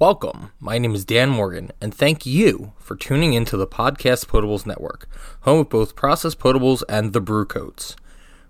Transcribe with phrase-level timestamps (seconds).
[0.00, 0.52] Welcome.
[0.60, 5.08] My name is Dan Morgan, and thank you for tuning into the Podcast Potables Network,
[5.40, 7.96] home of both Process Potables and the Brew Coats.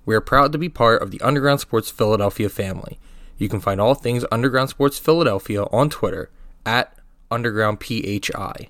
[0.04, 2.98] We are proud to be part of the Underground Sports Philadelphia family.
[3.38, 6.28] You can find all things Underground Sports Philadelphia on Twitter
[6.66, 6.94] at
[7.30, 8.68] UndergroundPHI.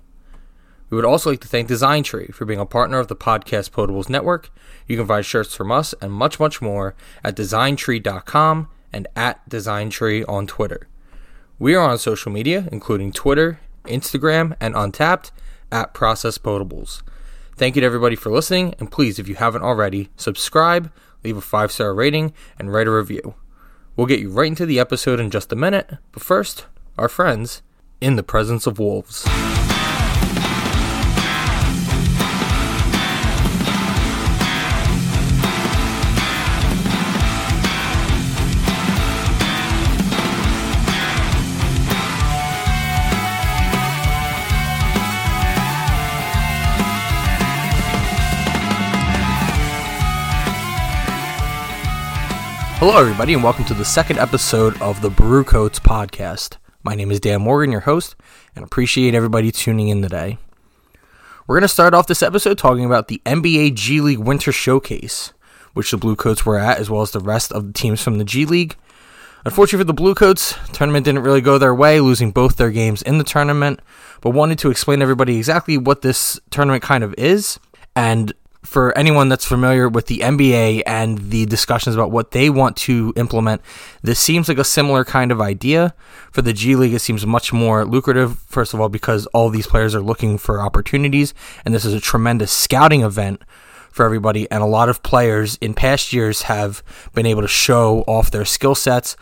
[0.89, 3.71] We would also like to thank Design Tree for being a partner of the Podcast
[3.71, 4.51] Potables Network.
[4.87, 10.25] You can find shirts from us and much, much more at designtree.com and at designtree
[10.29, 10.87] on Twitter.
[11.61, 15.33] We are on social media, including Twitter, Instagram, and Untappd
[15.73, 17.03] at Process Potables.
[17.57, 20.93] Thank you to everybody for listening, and please, if you haven't already, subscribe,
[21.25, 23.35] leave a five star rating, and write a review.
[23.97, 26.67] We'll get you right into the episode in just a minute, but first,
[26.97, 27.63] our friends
[28.01, 29.27] in the presence of wolves.
[52.79, 56.59] Hello, everybody, and welcome to the second episode of the Brew Coats podcast.
[56.85, 58.15] My name is Dan Morgan, your host,
[58.55, 60.39] and appreciate everybody tuning in today.
[61.49, 65.33] We're going to start off this episode talking about the NBA G League Winter Showcase,
[65.75, 68.19] which the Blue Coats were at, as well as the rest of the teams from
[68.19, 68.77] the G League.
[69.45, 73.03] Unfortunately for the Blue Coats, tournament didn't really go their way, losing both their games
[73.03, 73.81] in the tournament,
[74.21, 77.59] but wanted to explain to everybody exactly what this tournament kind of is
[77.97, 78.33] and
[78.69, 83.15] for anyone that's familiar with the NBA and the discussions about what they want to
[83.17, 83.63] implement,
[84.03, 85.95] this seems like a similar kind of idea.
[86.33, 89.67] For the G League, it seems much more lucrative, first of all, because all these
[89.67, 91.33] players are looking for opportunities,
[91.65, 93.43] and this is a tremendous scouting event
[93.91, 94.49] for everybody.
[94.51, 96.83] And a lot of players in past years have
[97.15, 99.17] been able to show off their skill sets,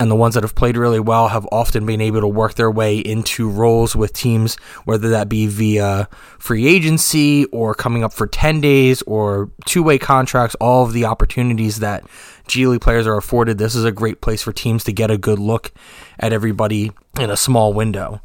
[0.00, 2.70] and the ones that have played really well have often been able to work their
[2.70, 8.26] way into roles with teams, whether that be via free agency or coming up for
[8.26, 12.04] 10 days or two way contracts, all of the opportunities that
[12.46, 13.58] G League players are afforded.
[13.58, 15.72] This is a great place for teams to get a good look
[16.18, 18.22] at everybody in a small window.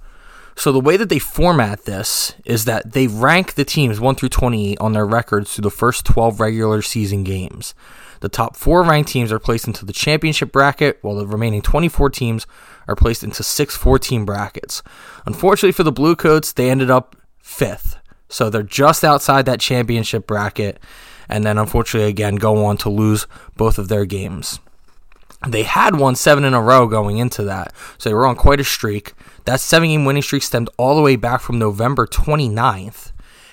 [0.56, 4.30] So the way that they format this is that they rank the teams 1 through
[4.30, 7.74] 28 on their records through the first 12 regular season games.
[8.22, 12.10] The top four ranked teams are placed into the championship bracket, while the remaining 24
[12.12, 12.48] teams
[12.88, 14.82] are placed into six 14 brackets.
[15.26, 17.98] Unfortunately for the Bluecoats, they ended up fifth.
[18.30, 20.80] So they're just outside that championship bracket,
[21.28, 23.28] and then unfortunately, again, go on to lose
[23.58, 24.60] both of their games.
[25.48, 28.60] They had won seven in a row going into that, so they were on quite
[28.60, 29.14] a streak.
[29.46, 33.12] That seven game winning streak stemmed all the way back from November 29th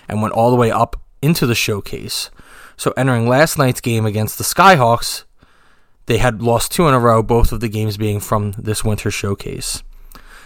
[0.08, 2.30] and went all the way up into the showcase.
[2.76, 5.24] So entering last night's game against the Skyhawks,
[6.06, 9.10] they had lost two in a row, both of the games being from this winter
[9.10, 9.82] showcase.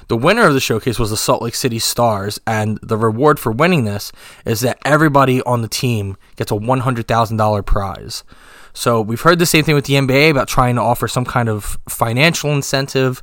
[0.09, 3.53] The winner of the showcase was the Salt Lake City Stars, and the reward for
[3.53, 4.13] winning this
[4.45, 8.25] is that everybody on the team gets a $100,000 prize.
[8.75, 11.49] So we've heard the same thing with the NBA about trying to offer some kind
[11.49, 13.23] of financial incentive,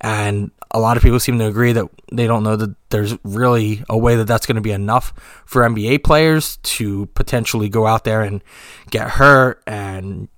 [0.00, 3.84] and a lot of people seem to agree that they don't know that there's really
[3.88, 5.14] a way that that's going to be enough
[5.46, 8.42] for NBA players to potentially go out there and
[8.90, 10.28] get hurt and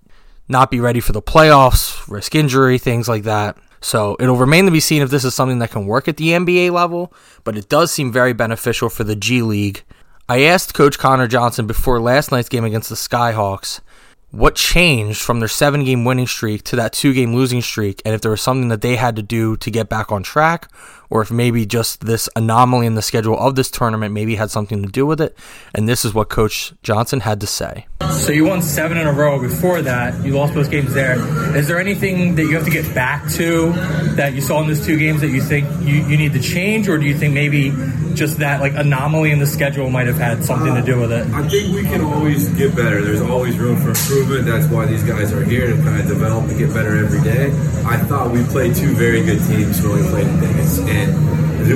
[0.47, 3.57] not be ready for the playoffs, risk injury, things like that.
[3.81, 6.29] So it'll remain to be seen if this is something that can work at the
[6.31, 7.13] NBA level,
[7.45, 9.85] but it does seem very beneficial for the G League.
[10.29, 13.81] I asked Coach Connor Johnson before last night's game against the Skyhawks
[14.31, 18.15] what changed from their seven game winning streak to that two game losing streak, and
[18.15, 20.71] if there was something that they had to do to get back on track,
[21.11, 24.83] or if maybe just this anomaly in the schedule of this tournament maybe had something
[24.83, 25.37] to do with it.
[25.75, 27.87] And this is what Coach Johnson had to say.
[28.13, 30.25] So you won seven in a row before that.
[30.25, 31.17] You lost both games there.
[31.57, 33.73] Is there anything that you have to get back to
[34.17, 36.89] that you saw in those two games that you think you, you need to change,
[36.89, 37.73] or do you think maybe
[38.15, 41.27] just that like anomaly in the schedule might have had something to do with it?
[41.33, 43.03] I think we can always get better.
[43.03, 44.47] There's always room for improvement.
[44.47, 47.47] That's why these guys are here to kind of develop and get better every day.
[47.87, 51.00] I thought we played two very good teams when we played in Vegas, and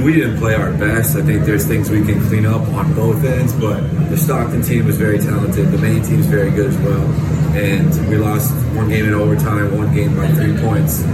[0.02, 1.16] we didn't play our best.
[1.16, 3.80] I think there's things we can clean up on both ends, but
[4.10, 5.70] the Stockton team was very talented.
[5.70, 7.04] The Maine team's very good as well,
[7.54, 11.04] and we lost one game in overtime, one game by three points.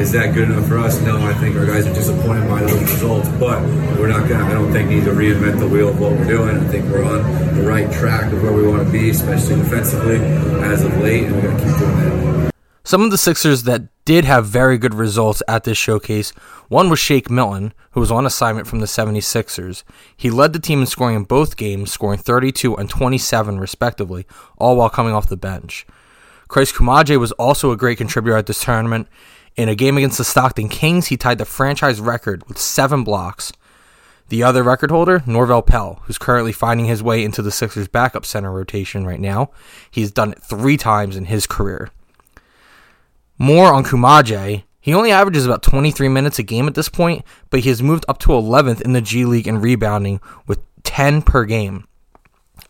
[0.00, 1.00] Is that good enough for us?
[1.02, 3.62] No, I think our guys are disappointed by those results, but
[3.98, 4.44] we're not gonna.
[4.44, 6.56] I don't think need to reinvent the wheel of what we're doing.
[6.56, 7.22] I think we're on
[7.54, 11.36] the right track of where we want to be, especially defensively as of late, and
[11.36, 12.53] we're gonna keep doing that.
[12.86, 16.32] Some of the Sixers that did have very good results at this showcase.
[16.68, 19.84] One was Shake Milton, who was on assignment from the 76ers.
[20.14, 24.26] He led the team in scoring in both games, scoring 32 and 27 respectively,
[24.58, 25.86] all while coming off the bench.
[26.46, 29.08] Chris Koumadje was also a great contributor at this tournament.
[29.56, 33.50] In a game against the Stockton Kings, he tied the franchise record with seven blocks.
[34.28, 38.26] The other record holder, Norvel Pelle, who's currently finding his way into the Sixers' backup
[38.26, 39.52] center rotation right now.
[39.90, 41.90] He's done it three times in his career.
[43.38, 44.64] More on Koumadje.
[44.80, 48.04] He only averages about 23 minutes a game at this point, but he has moved
[48.06, 51.86] up to 11th in the G League in rebounding with 10 per game.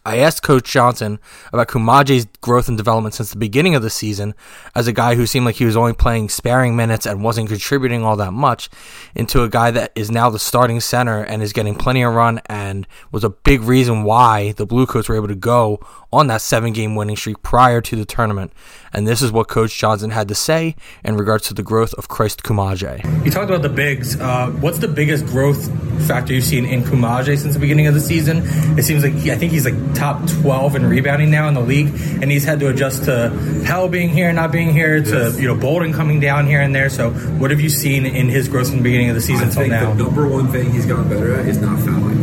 [0.07, 1.19] I asked Coach Johnson
[1.53, 4.35] about Koumadje's growth and development since the beginning of the season
[4.75, 8.05] as a guy who seemed like he was only playing sparing minutes and wasn't contributing
[8.05, 8.69] all that much
[9.15, 12.41] into a guy that is now the starting center and is getting plenty of run
[12.47, 15.81] and was a big reason why the Bluecoats were able to go
[16.13, 18.53] on that seven game winning streak prior to the tournament.
[18.93, 22.09] And this is what Coach Johnson had to say in regards to the growth of
[22.09, 23.25] Christ Koumadje.
[23.25, 24.21] You talked about the bigs.
[24.21, 25.69] Uh, what's the biggest growth
[26.01, 28.43] factor you've seen in Koumadje since the beginning of the season?
[28.79, 31.61] It seems like he, I think he's like top 12 in rebounding now in the
[31.61, 31.89] league,
[32.23, 35.41] and he's had to adjust to Pelle being here, not being here, to yes.
[35.41, 36.91] you know Bolden coming down here and there.
[36.91, 39.67] So, what have you seen in his growth from the beginning of the season until
[39.67, 39.95] now?
[39.95, 42.14] The number one thing he's gotten better at is not fouling.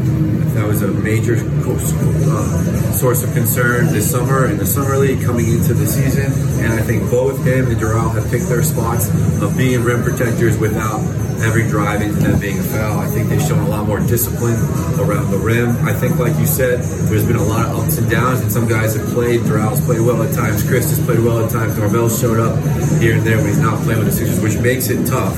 [0.61, 5.47] That was a major uh, source of concern this summer in the summer league coming
[5.47, 6.31] into the season,
[6.63, 9.09] and I think both him and Doral have picked their spots
[9.41, 11.01] of being rim protectors without
[11.41, 12.99] every drive into them being a foul.
[12.99, 14.59] I think they've shown a lot more discipline
[14.99, 15.69] around the rim.
[15.83, 18.67] I think, like you said, there's been a lot of ups and downs, and some
[18.67, 19.41] guys have played.
[19.41, 20.61] Doral's played well at times.
[20.61, 21.73] Chris has played well at times.
[21.75, 22.53] Norvel showed up
[23.01, 25.35] here and there when he's not playing with the Sixers, which makes it tough.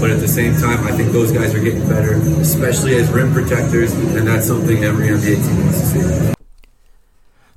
[0.00, 3.32] But at the same time, I think those guys are getting better, especially as rim
[3.32, 6.32] protectors, and that's something team wants to see.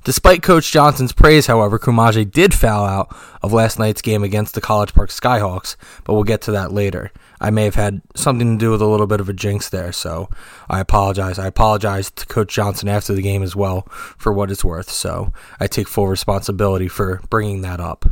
[0.02, 4.60] Despite Coach Johnson's praise, however, Koumadje did foul out of last night's game against the
[4.60, 7.12] College Park Skyhawks, but we'll get to that later.
[7.38, 9.92] I may have had something to do with a little bit of a jinx there,
[9.92, 10.30] so
[10.70, 11.38] I apologize.
[11.38, 15.34] I apologize to Coach Johnson after the game as well for what it's worth, so
[15.58, 18.06] I take full responsibility for bringing that up.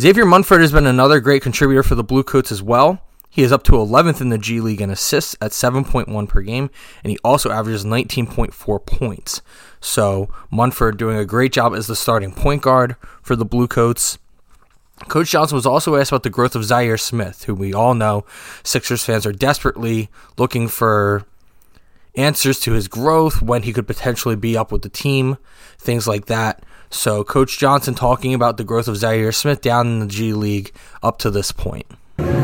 [0.00, 3.02] Xavier Munford has been another great contributor for the Bluecoats as well.
[3.30, 6.70] He is up to 11th in the G League in assists at 7.1 per game,
[7.04, 9.42] and he also averages 19.4 points.
[9.80, 14.18] So Munford doing a great job as the starting point guard for the Bluecoats.
[15.06, 18.24] Coach Johnson was also asked about the growth of Zhaire Smith, who we all know
[18.64, 21.24] Sixers fans are desperately looking for
[22.16, 25.38] answers to his growth, when he could potentially be up with the team,
[25.78, 26.64] things like that.
[26.90, 30.72] So, Coach Johnson talking about the growth of Zhaire Smith down in the G League
[31.02, 31.86] up to this point.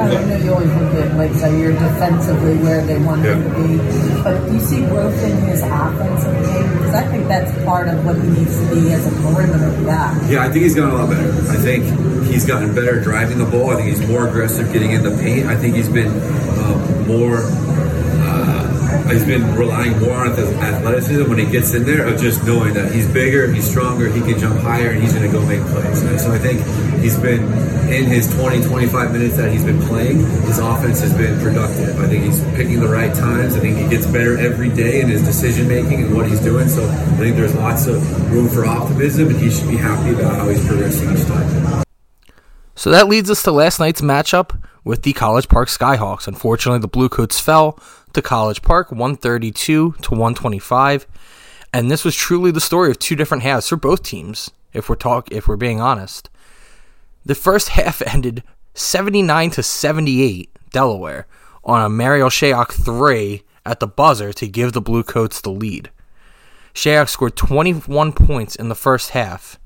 [0.00, 3.34] I know you always look at like Zhaire defensively where they want yeah.
[3.34, 6.72] him to be, but do you see growth in his offensive game?
[6.72, 10.28] Because I think that's part of what he needs to be as a perimeter guy.
[10.28, 11.28] Yeah, I think he's gotten a lot better.
[11.50, 11.84] I think
[12.26, 13.70] he's gotten better driving the ball.
[13.70, 15.46] I think he's more aggressive getting in the paint.
[15.46, 16.10] I think he's been
[16.58, 17.42] um, more
[19.10, 22.74] he's been relying more on his athleticism when he gets in there of just knowing
[22.74, 25.60] that he's bigger, he's stronger, he can jump higher, and he's going to go make
[25.72, 26.02] plays.
[26.02, 26.60] And so I think
[27.00, 27.42] he's been
[27.92, 31.98] in his 20, 25 minutes that he's been playing, his offense has been productive.
[32.00, 33.56] I think he's picking the right times.
[33.56, 36.68] I think he gets better every day in his decision making and what he's doing.
[36.68, 40.34] So I think there's lots of room for optimism, and he should be happy about
[40.34, 41.84] how he's progressing each time.
[42.74, 46.26] So that leads us to last night's matchup with the College Park Skyhawks.
[46.26, 47.78] Unfortunately, the Bluecoats fell
[48.14, 51.06] to College Park 132 to 125.
[51.72, 54.96] And this was truly the story of two different halves for both teams, if we're
[54.96, 56.30] talk if we're being honest.
[57.24, 58.42] The first half ended
[58.74, 61.26] 79 to 78 Delaware
[61.64, 65.90] on a Marial Shayok 3 at the buzzer to give the Bluecoats the lead.
[66.74, 69.58] Shayok scored 21 points in the first half,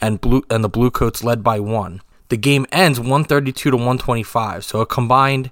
[0.00, 2.02] and blue and the Bluecoats led by one.
[2.28, 5.50] The game ends 132 to 125, so a combined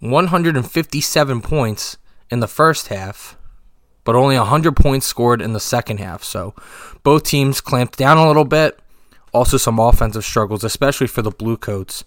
[0.00, 1.96] 157 points
[2.30, 3.36] in the first half,
[4.04, 6.24] but only 100 points scored in the second half.
[6.24, 6.54] So
[7.02, 8.78] both teams clamped down a little bit.
[9.32, 12.04] Also, some offensive struggles, especially for the Bluecoats.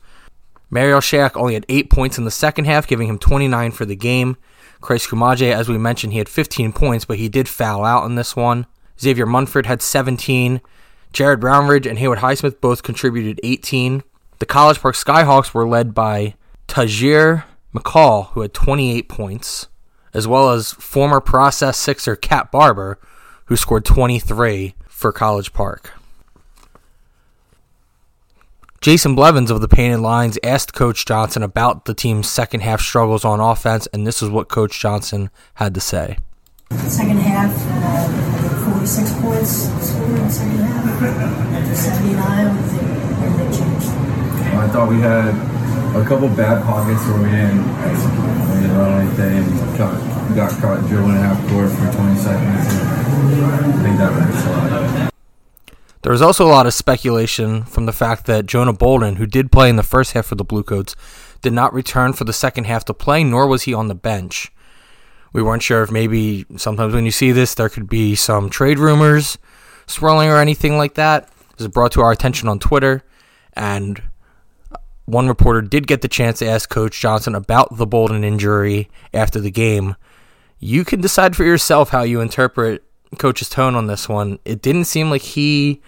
[0.70, 3.96] Marial Shayok only had 8 points in the second half, giving him 29 for the
[3.96, 4.36] game.
[4.82, 8.16] Christ Koumadje, as we mentioned, he had 15 points, but he did foul out in
[8.16, 8.66] this one.
[9.00, 10.60] Xavier Munford had 17.
[11.14, 14.04] Jared Brownridge and Haywood Highsmith both contributed 18.
[14.40, 16.36] The College Park Skyhawks were led by
[16.68, 19.68] Tahjere McCall, who had 28 points,
[20.13, 23.00] as well as former process Sixer Cat Barber,
[23.46, 25.92] who scored 23 for College Park.
[28.80, 33.24] Jason Blevins of the Painted Lines asked Coach Johnson about the team's second half struggles
[33.24, 36.18] on offense, and this is what Coach Johnson had to say.
[36.88, 37.50] Second half,
[37.86, 39.51] uh, 46 points
[39.88, 42.48] scored in the second half, 79.
[42.48, 43.93] What did they change?
[44.58, 45.30] I thought we had
[45.96, 47.64] a couple bad pockets where we didn't
[48.78, 52.68] run anything got, got caught dribbling half court for 20 seconds.
[53.44, 55.14] I think that a lot.
[56.02, 59.52] There was also a lot of speculation from the fact that Jonah Bolden, who did
[59.52, 60.96] play in the first half for the Bluecoats,
[61.42, 64.52] did not return for the second half to play, nor was he on the bench.
[65.32, 68.80] We weren't sure if maybe sometimes when you see this, there could be some trade
[68.80, 69.38] rumors
[69.88, 71.28] swirling or anything like that.
[71.52, 73.04] This was brought to our attention on Twitter,
[73.54, 74.02] and
[75.06, 79.40] one reporter did get the chance to ask Coach Johnson about the Bolden injury after
[79.40, 79.96] the game.
[80.60, 82.84] You can decide for yourself how you interpret
[83.20, 84.40] Coach's tone on this one.
[84.46, 85.82] It didn't seem like he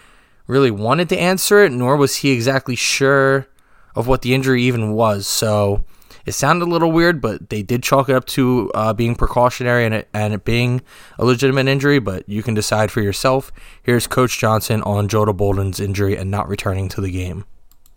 [0.48, 3.48] really wanted to answer it, nor was he exactly sure
[3.96, 5.26] of what the injury even was.
[5.28, 5.86] So
[6.26, 9.86] it sounded a little weird, but they did chalk it up to uh, being precautionary
[9.86, 10.82] and it, and it being
[11.18, 12.00] a legitimate injury.
[12.00, 13.52] But you can decide for yourself.
[13.82, 17.46] Here's Coach Johnson on Jonah Bolden's injury and not returning to the game.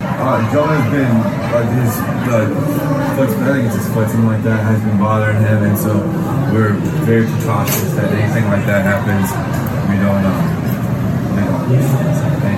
[0.01, 1.95] Uh, Jonah's been uh, his
[2.27, 2.47] the
[3.15, 5.95] foot, I think his something like that, has been bothering him, and so
[6.53, 9.27] we're very precautious that anything like that happens,
[9.91, 10.59] we don't um,
[11.35, 11.59] you know,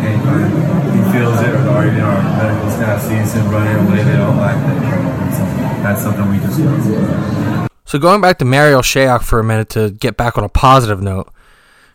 [0.05, 0.49] anytime
[0.93, 4.57] he feels it or know, our medical staff sees him running away, they don't like
[4.57, 5.81] that.
[5.81, 6.59] That's something we just.
[7.85, 11.01] So going back to Marial Shayok for a minute to get back on a positive
[11.01, 11.31] note,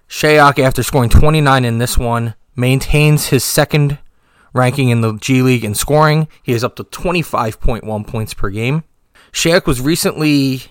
[0.08, 3.98] Shayok, after scoring 29 in this one, maintains his second
[4.56, 6.28] ranking in the G League in scoring.
[6.42, 8.84] He is up to 25.1 points per game.
[9.32, 10.62] Shayok was recently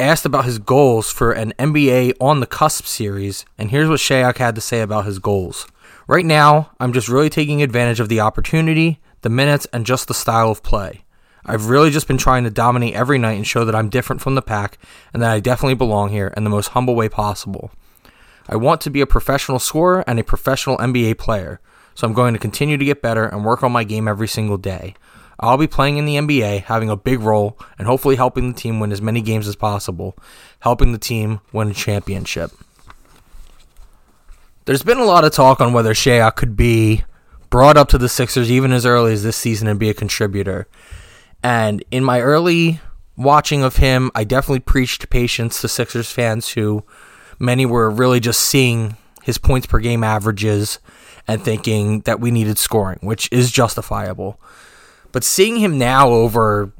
[0.00, 4.38] asked about his goals for an NBA on the cusp series, and here's what Shayok
[4.38, 5.66] had to say about his goals.
[6.08, 10.14] Right now, I'm just really taking advantage of the opportunity, the minutes, and just the
[10.14, 11.04] style of play.
[11.44, 14.34] I've really just been trying to dominate every night and show that I'm different from
[14.34, 14.78] the pack
[15.12, 17.70] and that I definitely belong here in the most humble way possible.
[18.48, 21.60] I want to be a professional scorer and a professional NBA player,
[21.94, 24.58] so I'm going to continue to get better and work on my game every single
[24.58, 24.94] day.
[25.40, 28.78] I'll be playing in the NBA, having a big role, and hopefully helping the team
[28.78, 30.16] win as many games as possible,
[30.60, 32.52] helping the team win a championship.
[34.64, 37.02] There's been a lot of talk on whether Shea could be
[37.50, 40.68] brought up to the Sixers even as early as this season and be a contributor.
[41.42, 42.80] And in my early
[43.16, 46.84] watching of him, I definitely preached patience to Sixers fans who
[47.40, 50.78] many were really just seeing his points per game averages
[51.28, 54.40] and thinking that we needed scoring, which is justifiable.
[55.12, 56.72] But seeing him now over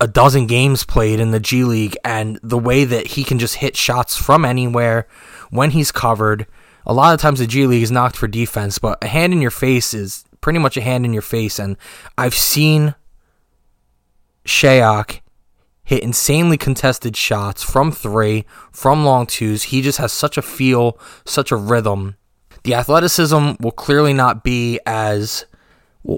[0.00, 3.56] a dozen games played in the G League and the way that he can just
[3.56, 5.06] hit shots from anywhere
[5.50, 6.46] when he's covered,
[6.84, 9.40] a lot of times the G League is knocked for defense, but a hand in
[9.40, 11.58] your face is pretty much a hand in your face.
[11.58, 11.76] And
[12.18, 12.94] I've seen
[14.44, 15.20] Shayok
[15.82, 19.64] hit insanely contested shots from three, from long twos.
[19.64, 22.16] He just has such a feel, such a rhythm.
[22.66, 25.46] The athleticism will clearly not be as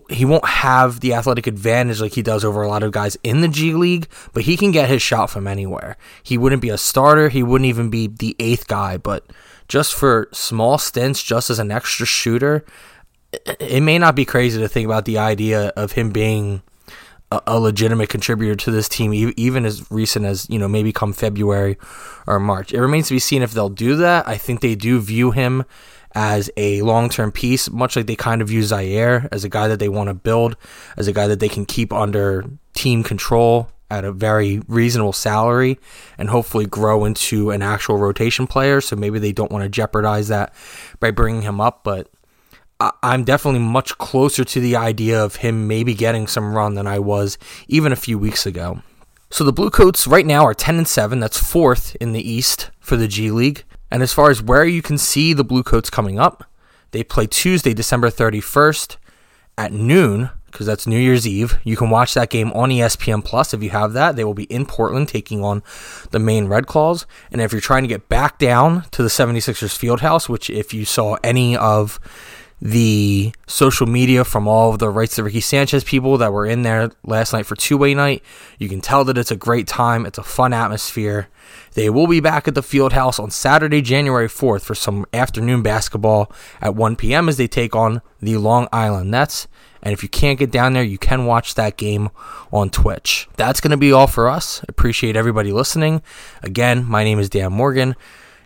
[0.09, 3.43] he won't have the athletic advantage like he does over a lot of guys in
[3.43, 5.99] the G League, but he can get his shot from anywhere.
[6.23, 9.27] He wouldn't be a starter, he wouldn't even be the eighth guy, but
[9.69, 12.65] just for small stints, just as an extra shooter,
[13.61, 16.63] it may not be crazy to think about the idea of him being
[17.31, 21.77] a legitimate contributor to this team, even as recent as, you know, maybe come February
[22.27, 22.73] or March.
[22.73, 24.27] It remains to be seen if they'll do that.
[24.27, 25.67] I think they do view him
[26.15, 29.69] as a long term piece, much like they kind of view Zhaire as a guy
[29.69, 30.57] that they want to build,
[30.97, 35.79] as a guy that they can keep under team control at a very reasonable salary
[36.19, 38.81] and hopefully grow into an actual rotation player.
[38.81, 40.53] So maybe they don't want to jeopardize that
[41.01, 42.09] by bringing him up, but
[43.03, 46.99] I'm definitely much closer to the idea of him maybe getting some run than I
[46.99, 48.83] was even a few weeks ago.
[49.31, 51.19] So the Bluecoats right now are 10 and 7.
[51.21, 53.65] That's fourth in the East for the G League.
[53.91, 56.45] And as far as where you can see the Bluecoats coming up,
[56.91, 58.97] they play Tuesday, December 31st
[59.57, 61.59] at noon because that's New Year's Eve.
[61.63, 64.17] You can watch that game on ESPN Plus if you have that.
[64.17, 65.63] They will be in Portland taking on
[66.11, 67.07] the Maine Red Claws.
[67.31, 70.85] And if you're trying to get back down to the 76ers Fieldhouse, which if you
[70.85, 72.01] saw any of
[72.61, 76.63] the social media from all of the rights to Ricky Sanchez people that were in
[76.63, 78.23] there last night for two way night.
[78.59, 80.07] You can tell that it's a great time.
[80.07, 81.29] It's a fun atmosphere.
[81.75, 85.63] They will be back at the field house on Saturday, January 4th for some afternoon
[85.63, 87.29] basketball at 1 p.m.
[87.29, 89.47] as they take on the Long Island Nets.
[89.81, 92.11] And if you can't get down there, you can watch that game
[92.53, 93.29] on Twitch.
[93.37, 94.65] That's going to be all for us.
[94.69, 96.03] Appreciate everybody listening.
[96.43, 97.95] Again, my name is Dan Morgan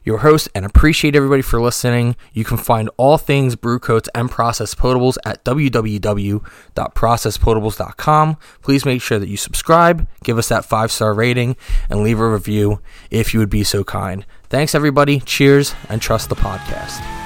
[0.05, 2.15] your host, and appreciate everybody for listening.
[2.33, 8.37] You can find all things brew coats and process potables at www.processpotables.com.
[8.63, 11.57] Please make sure that you subscribe, give us that five star rating,
[11.89, 12.81] and leave a review
[13.11, 14.27] if you would be so kind.
[14.49, 15.21] Thanks, everybody.
[15.21, 17.22] Cheers, and trust the podcast.